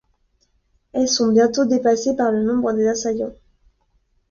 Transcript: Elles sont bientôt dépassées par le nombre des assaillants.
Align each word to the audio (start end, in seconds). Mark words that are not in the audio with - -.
Elles 0.93 1.07
sont 1.07 1.27
bientôt 1.31 1.65
dépassées 1.65 2.15
par 2.15 2.31
le 2.31 2.41
nombre 2.41 2.73
des 2.73 2.87
assaillants. 2.87 3.35